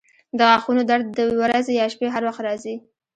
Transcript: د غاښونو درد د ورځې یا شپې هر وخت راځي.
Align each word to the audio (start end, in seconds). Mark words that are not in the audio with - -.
د 0.37 0.39
غاښونو 0.49 0.81
درد 0.89 1.05
د 1.17 1.19
ورځې 1.43 1.73
یا 1.79 1.85
شپې 1.93 2.07
هر 2.13 2.23
وخت 2.27 2.41
راځي. 2.47 2.75